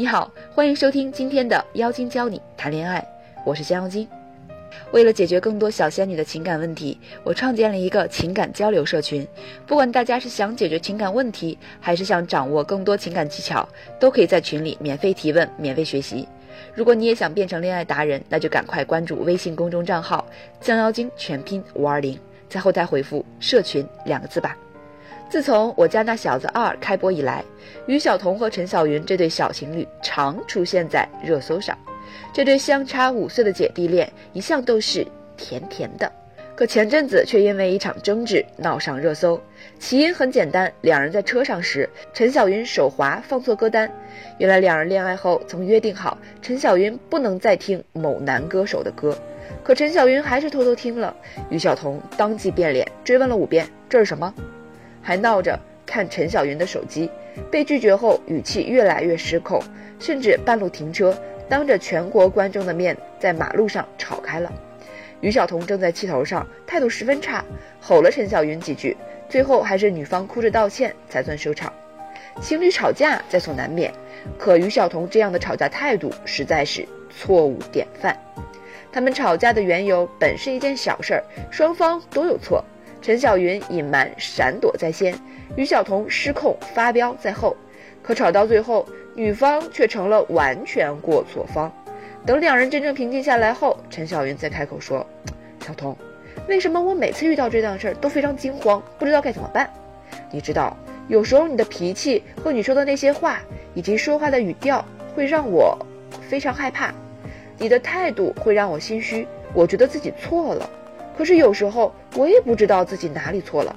[0.00, 3.06] 你好，欢迎收听今天的妖精教你谈恋爱，
[3.44, 4.08] 我是江妖精。
[4.92, 9.28] 为了解决更多小仙女的情感问题，我创建了一个情感交流社群。
[9.66, 13.68] 不管大家是想解决情感问题，还是想掌握更多情感技巧，
[13.98, 16.26] 都可以在群里免费提问、免费学习。
[16.74, 20.26] 如果你也想变成恋爱达人，那就赶快关注微信公众账号
[20.62, 24.56] “降妖精”全拼五二零，在后台回复“社群”两个字吧。
[25.30, 27.44] 自从我家那小子二开播以来，
[27.86, 31.78] 于晓彤和陈小云这对小情侣常出现在热搜上。
[32.32, 36.10] 这对相差五岁的姐弟恋一向都是甜甜的，
[36.56, 39.40] 可前阵子却因为一场争执闹上热搜。
[39.78, 43.88] 起因很简单，两人在车上时，陈小云手滑放错歌单。
[44.38, 49.16] 原来两人恋爱后曾约定好，陈小云不能再听某男歌手的歌，
[49.62, 51.14] 可陈小云还是偷偷听了。
[51.50, 54.34] 于晓彤当即变脸，追问了五遍：“这是什么？”
[55.02, 57.10] 还闹着看陈小云的手机，
[57.50, 59.60] 被拒绝后语气越来越失控，
[59.98, 61.16] 甚至半路停车，
[61.48, 64.52] 当着全国观众的面在马路上吵开了。
[65.20, 67.44] 于晓彤正在气头上，态度十分差，
[67.80, 68.96] 吼了陈小云几句，
[69.28, 71.72] 最后还是女方哭着道歉才算收场。
[72.40, 73.92] 情侣吵架在所难免，
[74.38, 78.16] 可于晓彤这样的吵架态度实在是错误典范。
[78.92, 82.64] 他们吵架的缘由本是一件小事儿，双方都有错。
[83.02, 85.14] 陈小云隐瞒闪躲在先，
[85.56, 87.56] 于晓彤失控发飙在后，
[88.02, 91.72] 可吵到最后，女方却成了完全过错方。
[92.26, 95.04] 等两人真正平静下来后，陈小云再开口说
[95.66, 95.96] ：“小彤，
[96.46, 99.68] 为什么我每次遇到这档事儿都非常惊慌，不知道该怎么办？
[100.30, 100.76] 你知道，
[101.08, 103.40] 有时候你的脾气和你说的那些话，
[103.72, 104.84] 以及说话的语调，
[105.14, 105.74] 会让我
[106.28, 106.92] 非常害怕。
[107.58, 110.68] 你的态度会让我心虚，我觉得自己错了。”
[111.20, 113.76] 可是有时候我也不知道自己哪里错了。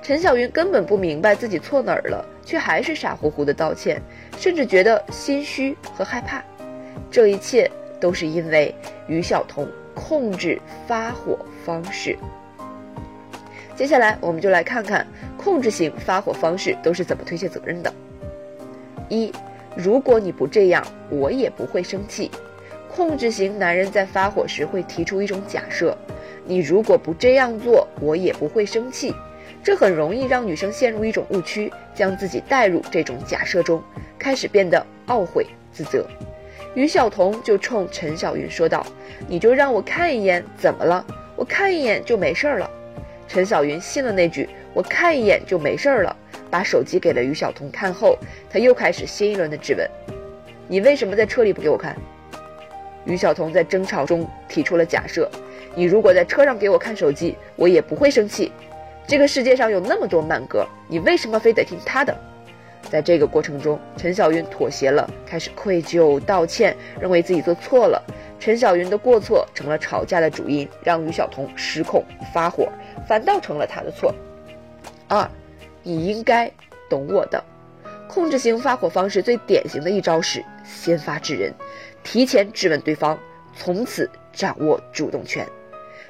[0.00, 4.00] 陈小云根本不明白自己错哪儿了，却还是傻乎乎的道歉，
[4.38, 6.42] 甚至觉得心虚和害怕。
[7.10, 8.74] 这一切都是因为
[9.06, 12.16] 于晓彤控制发火方式。
[13.76, 15.06] 接下来我们就来看看
[15.36, 17.92] 控制型发火方式都是怎么推卸责任的。
[19.10, 19.30] 一，
[19.76, 22.30] 如果你不这样，我也不会生气。
[22.94, 25.96] 控制型男人在发火时会提出一种假设：
[26.44, 29.14] 你如果不这样做，我也不会生气。
[29.64, 33.82] 这很容易让女生陷入一种误区，将自己带入这种假设中，
[34.18, 36.06] 开始变得懊悔自责。
[36.74, 38.84] 于晓彤就冲陈小云说道
[39.26, 41.04] ：“你就让我看一眼，怎么了？
[41.34, 42.70] 我看一眼就没事了。”
[43.26, 46.14] 陈小云信了那句“我看一眼就没事了”，
[46.50, 48.18] 把手机给了于晓彤看后，
[48.50, 49.88] 他又开始新一轮的质问
[50.68, 51.96] ：“你为什么在车里不给我看？”
[53.04, 55.30] 于晓彤在争吵中提出了假设：
[55.74, 58.52] 你如果在车上给我看手机，我也不会生气。
[59.06, 62.16] 这个世界上有那么多慢歌，你为什么非得听他的？
[62.90, 68.02] 在这个过程中，陈小云妥协了，开始愧疚道歉，认为自己做错了。
[68.38, 72.04] 陈小云的过错成了吵架的主因，让于晓彤失控
[72.34, 72.68] 发火，
[73.08, 74.14] 反倒成了他的错。
[75.08, 75.28] 二，
[75.82, 76.50] 你应该
[76.90, 77.42] 懂我的。
[78.08, 81.52] 控制型发火方式最典型的一招是先发制人。
[82.02, 83.18] 提前质问对方，
[83.54, 85.46] 从此掌握主动权。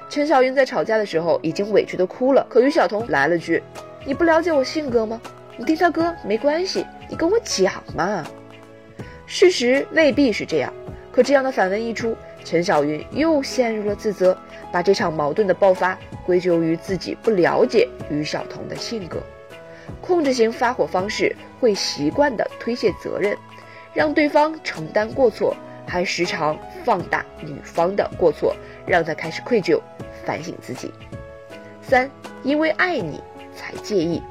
[0.09, 3.63] 陈小云在吵架的时候已经委屈的哭了，可于晓彤来了句
[4.05, 5.19] ：“你不了解我性格吗？
[5.57, 8.25] 你听他歌没关系，你跟我讲嘛。”
[9.25, 10.71] 事实未必是这样，
[11.11, 14.37] 可这样的反问一出，陈小云又陷入了自责，
[14.71, 19.21] 把这场矛盾的爆发归咎于自己不了解于晓彤的性格。
[20.01, 23.35] 控制型发火方式会习惯的推卸责任，
[23.93, 25.55] 让对方承担过错。
[25.87, 28.55] 还时常放大女方的过错，
[28.85, 29.79] 让她开始愧疚，
[30.25, 30.91] 反省自己。
[31.81, 32.09] 三，
[32.43, 33.21] 因为爱你
[33.55, 34.21] 才介意。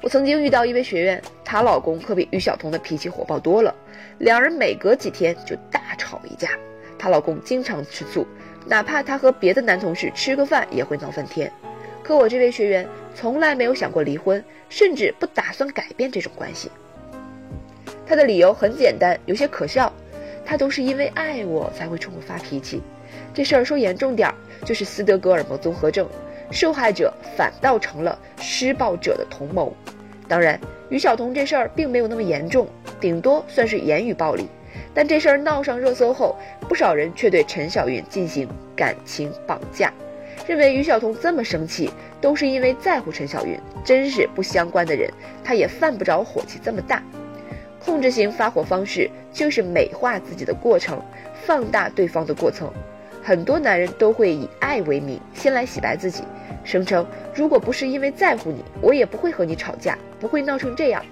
[0.00, 3.72] 我曾经遇到一位学员，她老公可比于晓彤的脾气火爆多了，
[4.18, 6.48] 两人每隔几天就大吵一架。
[6.98, 8.26] 她老公经常吃醋，
[8.66, 11.52] 哪怕她和别的男同事吃个饭也会闹翻天。
[12.02, 16.68] 可我这位学员从来没有想过离婚，甚至不打算改变这种关系。
[18.04, 19.92] 她的理由很简单，有些可笑。
[20.44, 22.82] 他都是因为爱我才会冲我发脾气，
[23.32, 24.34] 这事儿说严重点儿
[24.64, 26.08] 就是斯德哥尔摩综合症，
[26.50, 29.74] 受害者反倒成了施暴者的同谋。
[30.28, 30.58] 当然，
[30.88, 32.66] 于晓彤这事儿并没有那么严重，
[33.00, 34.46] 顶多算是言语暴力。
[34.94, 36.36] 但这事儿闹上热搜后，
[36.68, 39.92] 不少人却对陈小云进行感情绑架，
[40.46, 41.90] 认为于晓彤这么生气
[42.20, 45.10] 都是因为在乎陈小云，真是不相关的人，
[45.42, 47.02] 他也犯不着火气这么大。
[47.84, 51.02] 控制型发火方式就是美化自己的过程，
[51.44, 52.72] 放大对方的过程。
[53.22, 56.22] 很多男人都会以爱为名，先来洗白自己，
[56.64, 61.04] 声称如果不是因为在乎你，我也不会和你吵架，不会闹成这样。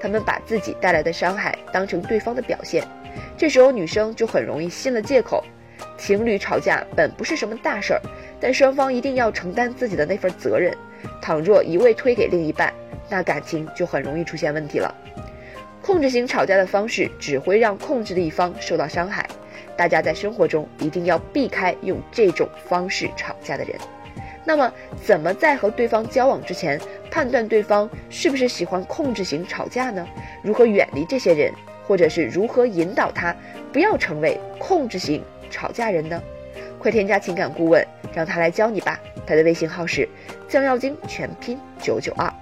[0.00, 2.86] 他们把自己带来的伤害当成对方的表现，
[3.36, 5.44] 这时候女生就很容易信了借口。
[5.98, 8.00] 情侣吵架本不是什么大事儿，
[8.40, 10.74] 但双方一定要承担自己的那份责任。
[11.20, 12.72] 倘若一味推给另一半，
[13.08, 14.94] 那感情就很容易出现问题了。
[15.84, 19.28] 控制型吵架的方式只会让控制的一方受到伤害，
[19.76, 23.76] 大家在生活中一定要避开用这种方式吵架的人。
[24.46, 24.72] 那么，
[25.02, 30.06] 怎么在和对方交往之前判断对方是不是喜欢控制型吵架呢？
[30.42, 31.52] 如何远离这些人，
[31.86, 33.36] 或者是如何引导他
[33.70, 36.18] 不要成为控制型吵架人呢？
[36.78, 38.98] 快添加情感顾问，让他来教你吧。
[39.26, 40.08] 他的微信号是
[40.48, 42.32] 将要精全拼九九二。